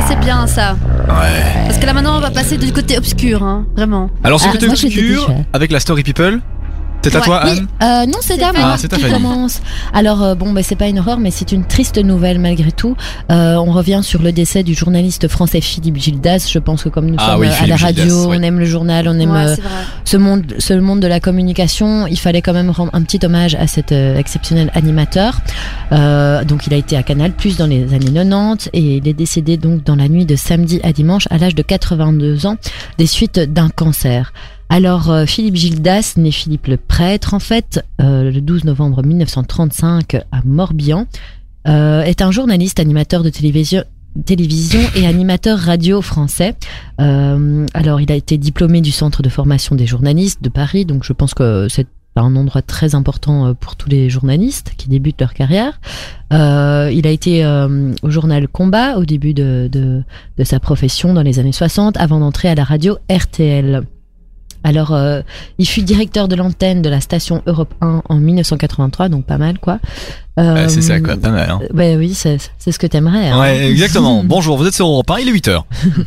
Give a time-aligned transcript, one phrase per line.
[0.00, 0.76] ça c'est bien ça.
[1.08, 1.64] Ouais.
[1.66, 4.10] Parce que là maintenant on va passer du côté obscur, hein, vraiment.
[4.22, 6.40] Alors, ce Ah, côté moi, obscur avec la story people,
[7.02, 7.24] c'est à Ouais.
[7.24, 9.60] toi, Oui, Anne euh, non, c'est à moi Ah, c'est commence.
[9.92, 12.96] Alors euh, bon, bah, c'est pas une horreur, mais c'est une triste nouvelle malgré tout.
[13.30, 16.48] Euh, on revient sur le décès du journaliste français Philippe Gildas.
[16.52, 18.36] Je pense que comme nous Ah sommes oui, à la radio, Gildas, oui.
[18.38, 19.56] on aime le journal, on aime Ouais, euh,
[20.04, 23.54] ce monde, ce monde de la communication, il fallait quand même rendre un petit hommage
[23.54, 25.40] à cet euh, exceptionnel animateur.
[25.92, 29.12] Euh, donc, il a été à Canal Plus dans les années 90 et il est
[29.14, 32.56] décédé donc dans la nuit de samedi à dimanche à l'âge de 82 ans
[32.98, 34.32] des suites d'un cancer.
[34.70, 40.16] Alors, euh, Philippe Gildas, né Philippe le prêtre, en fait, euh, le 12 novembre 1935
[40.30, 41.06] à Morbihan,
[41.66, 43.82] euh, est un journaliste, animateur de télévision
[44.94, 46.54] et animateur radio français.
[46.98, 51.12] Alors, il a été diplômé du Centre de formation des journalistes de Paris, donc je
[51.12, 55.80] pense que c'est un endroit très important pour tous les journalistes qui débutent leur carrière.
[56.32, 57.46] Il a été
[58.02, 60.02] au journal Combat au début de
[60.42, 63.84] sa profession dans les années 60 avant d'entrer à la radio RTL.
[64.64, 65.22] Alors, euh,
[65.58, 69.58] il fut directeur de l'antenne de la station Europe 1 en 1983, donc pas mal
[69.58, 69.78] quoi.
[70.38, 71.48] Euh, Ouais, C'est ça, quoi, pas mal.
[71.50, 71.60] Hein.
[71.74, 73.28] Ouais, oui, c'est c'est ce que t'aimerais.
[73.28, 73.40] hein.
[73.40, 74.22] Ouais, exactement.
[74.24, 75.62] Bonjour, vous êtes sur Europe 1, il est 8h.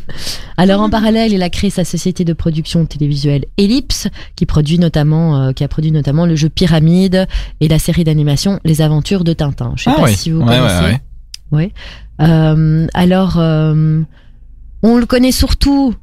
[0.56, 5.36] Alors en parallèle, il a créé sa société de production télévisuelle Ellipse, qui produit notamment,
[5.40, 7.26] euh, qui a produit notamment le jeu Pyramide
[7.60, 9.72] et la série d'animation Les Aventures de Tintin.
[9.76, 10.14] Je sais Ah pas oui.
[10.14, 10.98] si vous Ouais, ouais, connaissez.
[11.52, 11.72] ouais.
[12.20, 14.02] Euh, alors, euh,
[14.84, 15.94] on le connaît surtout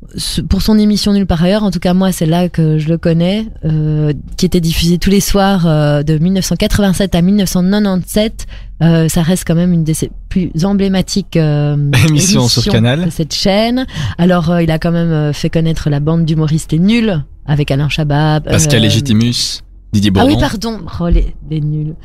[0.49, 1.63] pour son émission Nulle part ailleurs.
[1.63, 5.09] En tout cas, moi, c'est là que je le connais, euh, qui était diffusée tous
[5.09, 8.47] les soirs euh, de 1987 à 1997.
[8.81, 9.93] Euh, ça reste quand même une des
[10.29, 11.75] plus emblématiques euh,
[12.07, 13.05] Émissions sur Canal.
[13.05, 13.85] de cette chaîne.
[14.17, 17.71] Alors, euh, il a quand même euh, fait connaître la bande d'humoristes Les Nuls avec
[17.71, 18.39] Alain Chabat.
[18.41, 20.35] Pascal Légitimus, Didier Ah Bourdon.
[20.35, 20.79] oui, pardon.
[21.01, 21.95] Oh, les, les Nuls.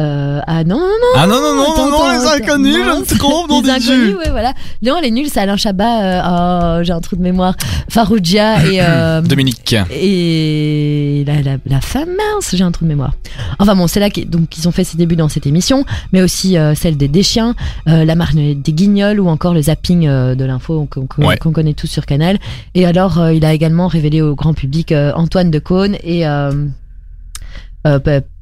[0.00, 1.12] Euh, ah non, non, non.
[1.16, 3.60] Ah non, non, non, Attends, non, non, attends, les inconnus, attends, je me trompe, non,
[3.60, 4.54] les inconnus, ouais, voilà.
[4.82, 6.02] Non, les nuls, c'est Alain Chabat.
[6.02, 7.54] euh, oh, j'ai un trou de mémoire.
[7.90, 9.74] Faroudia et euh, Dominique.
[9.90, 13.12] et la, la, la femme mince, j'ai un trou de mémoire.
[13.58, 14.28] Enfin bon, c'est là qu'ils
[14.66, 17.54] ont fait ses débuts dans cette émission, mais aussi euh, celle des Deschiens,
[17.88, 21.36] euh, la marionnette des Guignols ou encore le zapping euh, de l'info qu'on qu'on- Ouais.
[21.36, 22.38] qu'on connaît tous sur Canal.
[22.74, 26.50] Et alors, il a également révélé au grand public Antoine de Caunes et euh,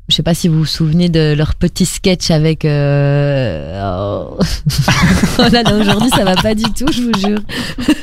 [0.08, 2.64] je sais pas si vous vous souvenez de leur petit sketch avec.
[2.64, 3.80] Euh...
[3.84, 4.38] Oh.
[5.38, 7.40] oh là là, aujourd'hui ça va pas du tout, je vous jure.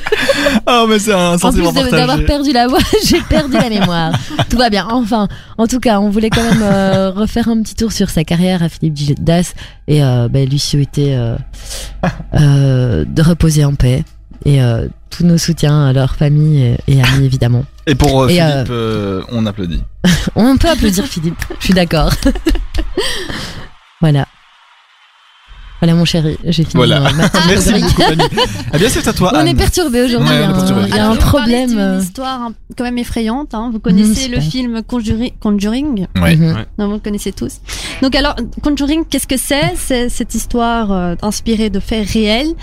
[0.68, 4.12] Oh, mais c'est un En plus sentiment d'avoir perdu la voix, j'ai perdu la mémoire.
[4.48, 4.86] Tout va bien.
[4.90, 5.28] Enfin,
[5.58, 8.62] en tout cas, on voulait quand même euh, refaire un petit tour sur sa carrière
[8.62, 9.54] à Philippe Gildas
[9.88, 11.36] et euh, ben, lui souhaiter euh,
[12.34, 14.04] euh, de reposer en paix
[14.44, 17.64] et euh, tous nos soutiens à leur famille et, et amis évidemment.
[17.86, 19.82] Et pour euh, Et, Philippe, euh, on applaudit.
[20.34, 21.40] On peut applaudir Philippe.
[21.60, 22.12] Je suis d'accord.
[24.00, 24.26] voilà.
[25.80, 27.00] Voilà mon chéri, j'ai fini Voilà.
[27.00, 27.12] ma-
[27.48, 28.02] Merci beaucoup.
[28.72, 29.48] Eh bien, c'est à toi, On Anne.
[29.48, 30.30] est perturbé aujourd'hui.
[30.30, 30.84] Ouais, on est hein.
[30.86, 31.68] Il y a Alors, un problème.
[31.68, 33.52] d'une euh, histoire hein, quand même effrayante.
[33.52, 33.68] hein.
[33.72, 36.06] Vous connaissez Mhm, le film Conjuring, Conjuring?
[36.16, 36.34] Ouais.
[36.36, 36.64] mhm.
[36.78, 37.58] Non, vous le connaissez tous.
[38.00, 39.74] Donc alors, Conjuring, qu'est-ce que c'est?
[39.76, 42.54] C'est cette histoire euh, inspirée de faits réels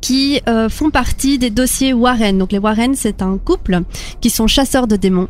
[0.00, 2.38] qui euh, font partie des dossiers Warren.
[2.38, 3.80] Donc les Warren, c'est un couple
[4.20, 5.28] qui sont chasseurs de démons.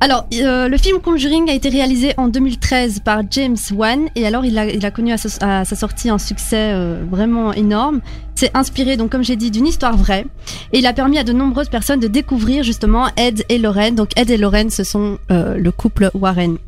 [0.00, 4.44] Alors, euh, le film Conjuring a été réalisé en 2013 par James Wan et alors
[4.44, 8.00] il a, il a connu à, sa- sortie un succès euh, vraiment énorme.
[8.36, 10.24] C'est inspiré, donc comme j'ai dit, d'une histoire vraie
[10.72, 13.96] et il a permis à de nombreuses personnes de découvrir justement Ed et Lorraine.
[13.96, 16.58] Donc Ed et Lorraine, ce sont euh, le couple Warren.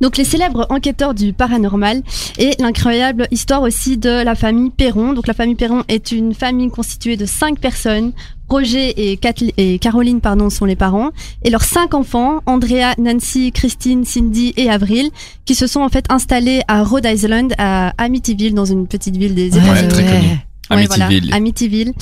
[0.00, 2.02] Donc les célèbres enquêteurs du paranormal
[2.38, 5.12] et l'incroyable histoire aussi de la famille Perron.
[5.12, 8.12] Donc la famille Perron est une famille constituée de cinq personnes.
[8.52, 11.10] Roger et, Kathleen- et Caroline pardon, sont les parents
[11.42, 15.10] et leurs cinq enfants, Andrea, Nancy, Christine, Cindy et Avril,
[15.46, 19.34] qui se sont en fait installés à Rhode Island, à Amityville, dans une petite ville
[19.34, 19.88] des Ouais, États-Unis.
[19.88, 20.28] très connu.
[20.70, 21.34] Ouais, voilà, Amityville.
[21.34, 21.92] Amityville.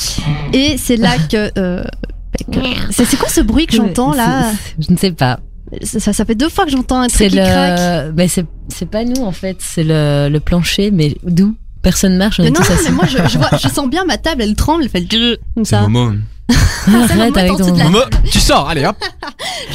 [0.53, 1.51] Et c'est là que...
[1.59, 1.85] euh,
[2.91, 4.53] c'est quoi ce bruit que j'entends là?
[4.79, 5.41] Je ne sais pas.
[5.83, 7.79] ça, ça fait deux fois que j'entends un truc qui craque.
[7.79, 8.13] le.
[8.17, 8.47] Mais c'est
[8.91, 9.57] pas nous en fait.
[9.61, 11.55] C'est le, le plancher, mais d'où?
[11.83, 12.39] Personne marche.
[12.41, 14.43] On Mais est non, non, mais moi je, je, vois, je sens bien ma table,
[14.43, 15.89] elle tremble, elle fait le- comme C'est ça.
[15.89, 16.13] Momo.
[16.87, 17.75] Arrête avec ton.
[17.75, 18.97] la- tu sors, allez hop.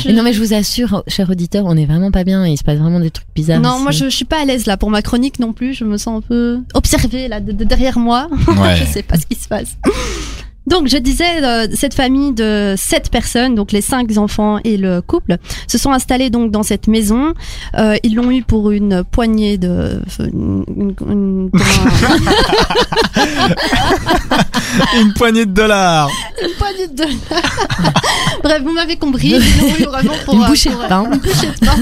[0.10, 2.46] Non, mais je vous assure, cher auditeur, on est vraiment pas bien.
[2.46, 3.60] Il se passe vraiment des trucs bizarres.
[3.62, 5.84] Non, moi je, je suis pas à l'aise là pour ma chronique non plus, je
[5.84, 8.76] me sens un peu observée là de, de derrière moi, Ouais.
[8.76, 9.78] je sais pas ce qui se passe.
[10.68, 15.00] Donc je disais, euh, cette famille de sept personnes, donc les cinq enfants et le
[15.02, 15.38] couple,
[15.68, 17.34] se sont installés donc dans cette maison.
[17.78, 21.52] Euh, ils l'ont eu pour une poignée de, une- une- une-
[25.02, 26.10] Une poignée de dollars.
[26.42, 27.16] Une poignée de dollars.
[28.44, 29.32] Bref, vous m'avez compris.
[30.26, 31.04] Pour Une euh, bouchée pour, de pain.
[31.12, 31.76] Une bouchée de pain.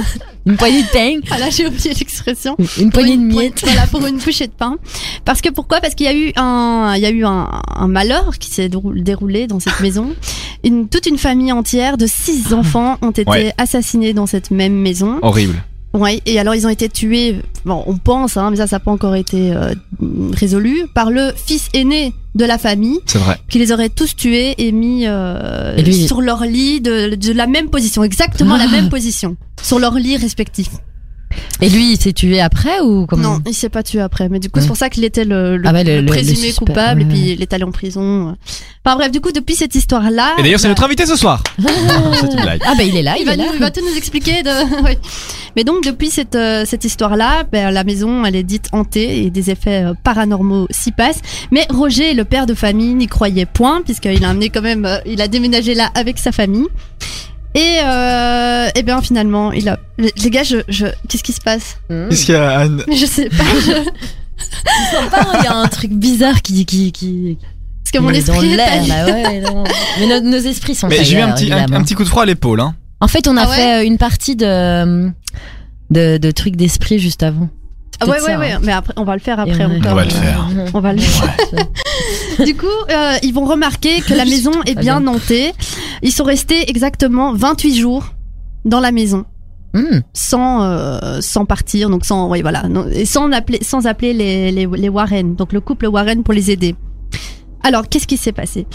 [0.45, 2.57] Une poignée de pain, Voilà, j'ai oublié l'expression.
[2.77, 3.61] une poignée de Pour miettes.
[3.61, 4.75] poignée- Voilà, pour une bouchée de pain.
[5.23, 7.87] Parce que pourquoi Parce qu'il y a eu un, il y a eu un, un
[7.87, 10.13] malheur qui s'est dérou- déroulé dans cette maison.
[10.65, 13.53] Une, toute une famille entière de six enfants ont été Ouais.
[13.57, 15.19] assassinés dans cette même maison.
[15.21, 15.63] Horrible.
[15.93, 17.35] Ouais, et alors ils ont été tués,
[17.65, 19.73] bon, on pense, hein, mais ça, ça n'a pas encore été euh,
[20.33, 23.37] résolu, par le fils aîné de la famille, C'est vrai.
[23.47, 27.31] qui les aurait tous tués et mis euh, Et lui- sur leur lit de, de
[27.31, 28.71] la même position, exactement la Ah.
[28.71, 30.69] même position, sur leur lit respectif.
[31.61, 34.39] Et lui, il s'est tué après ou comment Non, il s'est pas tué après, mais
[34.39, 36.51] du coup c'est pour ça qu'il était le, le- Ah ouais, le- le le- présumé
[36.53, 38.35] coupable et puis il est allé en prison.
[38.85, 41.41] Enfin bref, du coup depuis cette histoire-là, Et d'ailleurs, c'est bah, notre invité ce soir.
[41.57, 42.61] C'est une blague.
[42.65, 43.45] Ah bah il est là, il, il, va est là.
[43.47, 44.43] nous- il va tout nous expliquer.
[44.43, 44.49] De...
[44.85, 44.97] oui.
[45.55, 49.29] Mais donc depuis cette euh, cette histoire-là, ben, la maison elle est dite hantée et
[49.29, 51.21] des effets euh, paranormaux s'y passent.
[51.51, 54.97] Mais Roger, le père de famille, n'y croyait point puisqu'il a amené quand même, euh,
[55.05, 56.67] il a déménagé là avec sa famille.
[57.55, 61.77] Et euh, et bien finalement, il a les gars, je, je qu'est-ce qui se passe
[61.89, 62.09] Mmh.
[62.09, 63.43] Qu'est-ce qu'il y a, Anne Je sais pas.
[63.57, 67.37] je- Sympa, il y a un truc bizarre qui qui qui
[67.83, 68.87] Parce que mon esprit est l'air allé.
[68.87, 69.63] là, ouais, non.
[69.99, 72.23] Mais nos, nos esprits sont Mais j'ai eu un petit, un, petit coup de froid
[72.23, 72.59] à l'épaule.
[72.59, 72.75] Hein.
[72.99, 75.09] En fait, on a Ah ouais fait euh, une partie de
[75.91, 77.49] de, de trucs d'esprit juste avant.
[77.99, 78.59] Ah ouais peut-être ouais ça, ouais, hein.
[78.63, 79.77] mais après on va le faire après ouais.
[79.77, 79.91] encore.
[79.91, 80.47] On va le faire.
[80.73, 81.35] On va le faire.
[82.43, 85.53] Du coup, euh, ils vont remarquer que la maison est bien hantée.
[86.03, 88.13] Ils sont restés exactement 28 jours
[88.65, 89.25] dans la maison
[89.75, 90.01] Mmh.
[90.13, 94.51] sans euh, sans partir, donc sans ouais, voilà, non, et sans appeler sans appeler les,
[94.51, 96.75] les les Warren, donc le couple Warren pour les aider.
[97.63, 98.67] Alors, qu'est-ce qui s'est passé?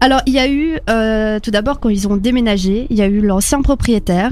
[0.00, 3.06] Alors, il y a eu euh, tout d'abord quand ils ont déménagé, il y a
[3.06, 4.30] eu l'ancien propriétaire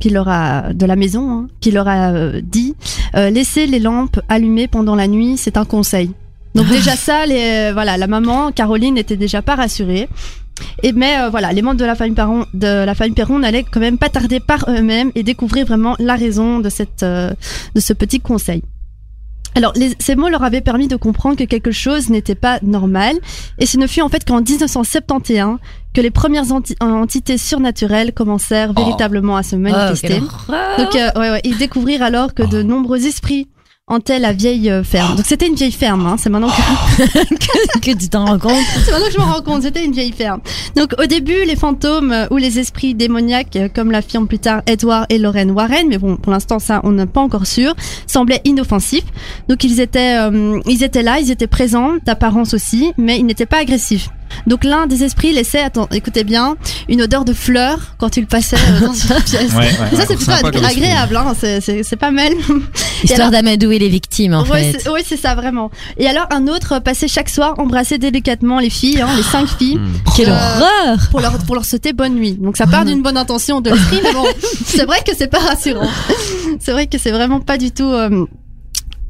[0.00, 2.74] qui leur a de la maison, hein, qui leur a euh, dit
[3.14, 6.10] laissez les lampes allumées pendant la nuit, c'est un conseil.
[6.54, 10.10] Donc déjà ça, les, voilà, la maman Caroline n'était déjà pas rassurée.
[10.82, 13.64] Et mais euh, voilà, les membres de la famille Perron, de la famille Perron n'allaient
[13.64, 17.30] quand même pas tarder par eux-mêmes et découvrir vraiment la raison de cette euh,
[17.74, 18.62] de ce petit conseil.
[19.54, 23.16] Alors, les- ces mots leur avaient permis de comprendre que quelque chose n'était pas normal,
[23.58, 25.58] et ce ne fut en fait qu'en 1971
[25.92, 28.80] que les premières enti- entités surnaturelles commencèrent Oh.
[28.80, 30.20] véritablement à se Oh, manifester.
[30.22, 30.78] horreur.
[30.78, 33.46] Donc, euh, ouais, ouais, ils découvrirent alors que de nombreux esprits
[33.88, 35.16] hantaient la vieille euh, ferme.
[35.16, 37.02] Donc, c'était une vieille ferme, hein, c'est maintenant que
[37.34, 38.64] que, que tu t'en rends compte?
[38.84, 40.40] c'est maintenant que je me rends compte, c'était une vieille ferme.
[40.76, 44.62] Donc au début, les fantômes euh, ou les esprits démoniaques, euh, comme l'affirment plus tard
[44.66, 47.74] Edward et Lorraine Warren, mais bon, pour l'instant ça, on n'est pas encore sûr,
[48.06, 49.04] semblaient inoffensifs.
[49.48, 53.46] Donc ils étaient, euh, ils étaient là, ils étaient présents, d'apparence aussi, mais ils n'étaient
[53.46, 54.08] pas agressifs.
[54.46, 56.56] Donc l'un des esprits laissait, attends, écoutez bien,
[56.88, 59.52] une odeur de fleurs quand il passait dans une pièce.
[59.52, 62.32] Ouais, ouais, Et ça c'est plutôt agréable, hein, c'est pas mal.
[63.02, 64.78] Histoire d'amadouer les victimes en Ouais, fait.
[64.80, 65.70] c'est- ouais, c'est ça, vraiment.
[65.98, 69.80] Et alors, un autre passait chaque soir embrasser délicatement les filles, hein, les cinq filles,
[70.16, 72.32] Quelle Euh, horreur pour leur, pour leur souhaiter bonne nuit.
[72.34, 74.24] Donc, ça part d'une bonne intention de l'esprit, mais bon,
[74.66, 75.88] c'est vrai que c'est pas rassurant.
[76.60, 78.26] C'est vrai que c'est vraiment pas du tout, euh,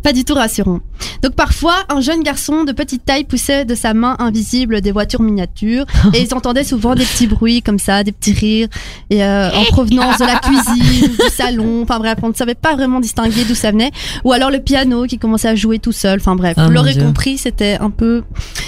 [0.02, 0.80] pas du tout rassurant.
[1.22, 5.22] Donc, parfois, un jeune garçon de petite taille poussait de sa main invisible des voitures
[5.22, 8.68] miniatures, et ils entendaient souvent des petits bruits comme ça, des petits rires,
[9.10, 12.74] et euh, en provenance de la cuisine, du salon, enfin bref, on ne savait pas
[12.74, 13.90] vraiment distinguer d'où ça venait.
[14.24, 16.96] Ou alors le piano qui commençait à jouer tout seul, enfin bref, Ah, vous l'aurez
[16.96, 18.22] compris, c'était un peu,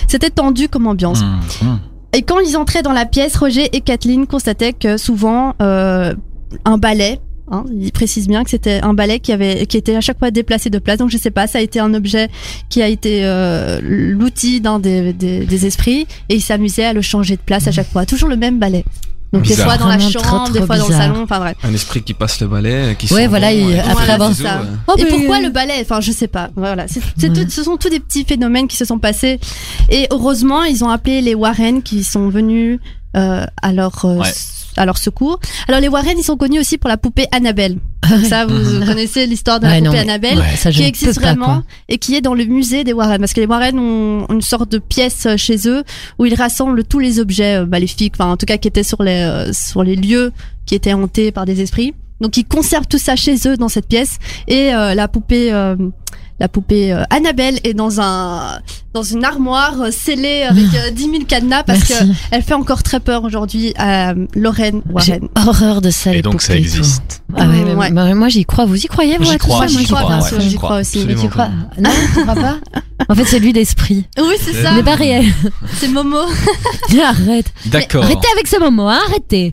[0.08, 1.22] c'était tendu comme ambiance.
[1.22, 1.78] Mmh, mmh.
[2.14, 6.14] Et quand ils entraient dans la pièce, Roger et Kathleen constataient que souvent euh,
[6.64, 10.00] un balai, hein, ils précisent bien que c'était un balai qui avait, qui était à
[10.00, 10.98] chaque fois déplacé de place.
[10.98, 12.28] Donc je sais pas, ça a été un objet
[12.68, 17.02] qui a été euh, l'outil d'un des, des, des esprits et ils s'amusaient à le
[17.02, 18.84] changer de place à chaque fois, toujours le même balai.
[19.32, 21.56] Donc des fois dans la chambre, trop, des fois dans le salon, enfin bref.
[21.64, 24.32] Un esprit qui passe le balai, qui Ouais, voilà, bon, il- et- après Voilà, avoir-
[24.32, 24.60] ça.
[24.60, 24.66] Ouais.
[24.86, 25.72] Oh, Et pourquoi le balai?
[25.80, 26.50] Enfin, je sais pas.
[26.54, 29.40] Voilà, tout- ce sont tous des petits phénomènes qui se sont passés.
[29.90, 32.78] Et heureusement, ils ont appelé les Warren qui sont venus
[33.16, 34.30] euh, à leur euh, Ouais.
[34.76, 35.38] À leur secours.
[35.68, 37.78] Alors les Warren, ils sont connus aussi pour la poupée Annabelle.
[38.08, 38.54] Donc ça, vous
[38.86, 40.38] connaissez l'histoire de la Ouais, poupée Annabelle.
[40.38, 43.18] Ouais, ça, je qui existe pas, vraiment et qui est dans le musée des Warren
[43.18, 45.84] parce que les Warren ont une sorte de pièce euh, chez eux
[46.18, 49.02] où ils rassemblent tous les objets euh, maléfiques enfin en tout cas qui étaient sur
[49.02, 50.32] les euh, sur les lieux
[50.66, 53.88] qui étaient hantés par des esprits donc ils conservent tout ça chez eux dans cette
[53.88, 55.76] pièce et euh, la poupée euh,
[56.40, 58.58] la poupée euh, Annabelle est dans un
[58.92, 62.12] dans une armoire euh, scellée avec euh, 10 000 cadenas parce que Merci.
[62.30, 65.28] elle fait encore très peur aujourd'hui à euh, Lorraine Warren.
[65.46, 66.10] horreur de ça.
[66.12, 67.22] Et les donc ça poupées existe.
[67.36, 67.90] Ah ouais, mais- Ouais.
[67.90, 68.64] mais moi j'y crois.
[68.66, 69.66] Vous y croyez vous J'y à tout crois, ça?
[69.68, 70.06] J'y Moi, crois, pas.
[70.22, 70.80] ouais, crois crois.
[70.80, 71.04] aussi.
[71.06, 71.48] Mais tu crois?
[71.78, 72.56] Non, tu crois pas?
[73.08, 74.06] En fait, c'est lui d'esprit.
[74.18, 74.72] Oui, c'est ça.
[74.72, 75.26] Mais pas réel.
[75.74, 76.16] C'est Momo.
[77.04, 77.52] Arrête.
[77.66, 78.04] D'accord.
[78.04, 79.52] Arrêtez avec ce moment, hein, arrêtez.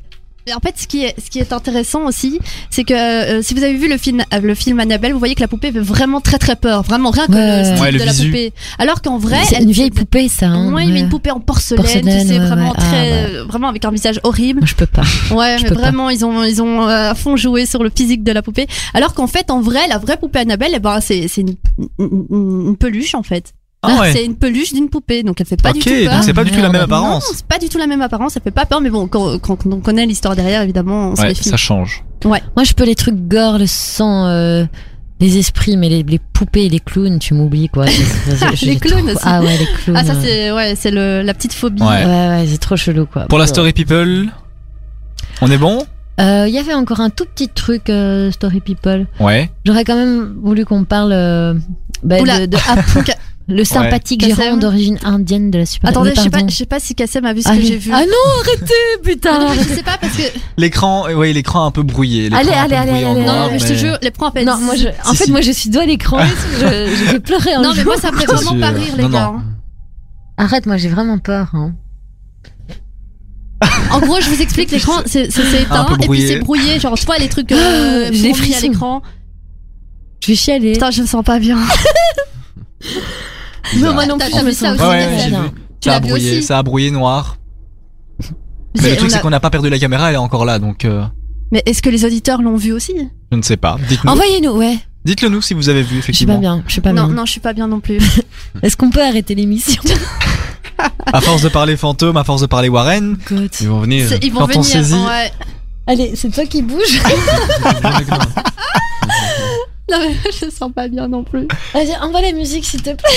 [0.56, 3.64] En fait, ce qui est, ce qui est intéressant aussi, c'est que euh, si vous
[3.64, 6.20] avez vu le film, euh, le film Annabelle, vous voyez que la poupée fait vraiment
[6.20, 7.58] très très peur, vraiment rien que Ouais.
[7.60, 8.54] le style Ouais, le de la poupée.
[8.80, 10.48] Alors qu'en vrai, C'est une vieille poupée, ça.
[10.48, 10.92] Hein, Ouais, ouais.
[10.92, 12.76] mais une poupée en porcelaine, Porcelaine, tu sais, ouais, vraiment ouais.
[12.78, 13.36] Ah, très, ouais.
[13.36, 14.60] euh, vraiment avec un visage horrible.
[14.62, 15.04] Moi, je peux pas.
[15.32, 15.82] Ouais, Je mais peux pas.
[15.82, 18.68] vraiment, ils ont, ils ont euh, à fond joué sur le physique de la poupée.
[18.94, 21.56] Alors qu'en fait, en vrai, la vraie poupée Annabelle, eh ben, c'est, c'est une,
[22.00, 23.54] une- une peluche en fait.
[23.84, 24.12] Ah ouais.
[24.14, 26.14] C'est une peluche d'une poupée, donc elle fait pas ok, du tout peur.
[26.14, 27.32] donc c'est pas du tout la même Non, apparence.
[27.34, 29.58] c'est pas du tout la même apparence, ça fait pas peur, mais bon, quand, quand
[29.66, 32.04] on connaît l'histoire derrière, évidemment, on Ouais, ça change.
[32.26, 34.66] Moi, je peux les trucs gore, le sang, euh,
[35.20, 37.86] les esprits, mais les, les poupées et les clowns, tu m'oublies, quoi.
[38.62, 39.20] Les clowns trop- aussi.
[39.24, 39.98] Ah ouais, les clowns.
[39.98, 41.82] Ah, ça, c'est, ouais, c'est le, la petite phobie.
[41.82, 42.06] Ouais.
[42.06, 43.26] Ouais, ouais, c'est trop chelou, quoi.
[43.26, 44.28] Pour la story people,
[45.42, 45.86] on est bon?
[46.20, 49.08] Euh, Il y avait encore un tout petit truc, euh, Story People.
[49.20, 49.50] Ouais.
[49.66, 51.54] J'aurais quand même voulu qu'on parle euh,
[52.04, 52.42] bah, Oula.
[52.42, 53.00] de, de Apu,
[53.52, 54.36] le sympathique Kassem.
[54.36, 56.50] gérant d'origine indienne de la super Attendez, oui, je sais pas, pardon.
[56.50, 57.62] je sais pas si Kassem a vu ce Allez.
[57.62, 57.92] que j'ai vu.
[57.94, 59.40] Ah non, arrêtez, Ah putain.
[59.40, 60.24] non, mais je sais pas parce que
[60.58, 62.24] L'écran, euh, ouais, l'écran un peu brouillé.
[62.30, 64.46] l'écran Allez, allez, allez, allez, noir, non, mais je te jure, les points appellent.
[64.46, 65.32] Non, moi, je, en Si, fait, si.
[65.32, 66.18] moi, je suis doigt à l'écran.
[66.60, 68.84] je, je vais pleurer un Non, mais moi, ça me fait vraiment pas sûr.
[68.86, 69.32] rire, les Non, gars.
[69.34, 69.42] non.
[70.38, 71.50] Arrête, moi, j'ai vraiment peur.
[71.54, 71.74] Hein.
[73.92, 77.18] En gros, je vous explique, l'écran, c'est éteint, et puis c'est brouillé, genre, tu vois,
[77.18, 79.02] les trucs euh, fourmis à l'écran.
[80.24, 80.74] Je vais chialer.
[80.74, 81.58] Putain, je me sens pas bien.
[83.78, 85.36] Non, moi non plus, me vu ça aussi, Ouais, j'ai vu.
[85.80, 87.38] Tu Ça a brouillé, aussi ça a brouillé noir.
[88.82, 90.60] Mais le truc, on c'est qu'on n'a pas perdu la caméra, elle est encore là,
[90.60, 91.04] donc euh,
[91.52, 92.94] Mais est-ce que les auditeurs l'ont vu aussi?
[93.32, 93.78] Je ne sais pas.
[93.90, 94.12] Dites-nous.
[94.12, 94.78] Envoyez-nous, ouais.
[95.04, 96.38] Dites-le nous si vous avez vu, Je suis pas effectivement.
[96.40, 96.64] bien.
[96.68, 97.16] Je suis pas Non, bien.
[97.16, 97.98] non, je suis pas bien non plus.
[98.64, 99.82] Est-ce qu'on peut arrêter l'émission?
[101.14, 103.16] À force de parler fantôme, à force de parler Warren,
[103.60, 104.08] ils vont venir.
[104.24, 104.66] Ils vont Quand on venir.
[104.66, 105.32] saisit, Ouais.
[105.86, 107.00] Allez, c'est toi qui bouge.
[109.92, 111.48] Non, mais je sens pas bien non plus.
[111.74, 113.10] Vas-y, envoie la musique, s'il te plaît.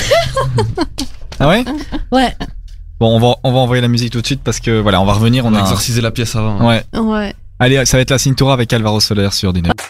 [1.40, 1.64] Ah ouais
[2.12, 2.32] Ouais.
[3.00, 5.04] Bon, on va, on va envoyer la musique tout de suite parce que voilà, on
[5.04, 5.44] va revenir.
[5.44, 6.64] On, On a exorcisé la pièce avant.
[6.64, 6.84] Ouais.
[6.94, 7.34] Ouais.
[7.58, 9.80] Allez, ça va être la Cintura avec Alvaro Soler sur Dynamique.